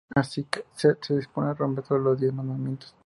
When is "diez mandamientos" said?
2.19-2.95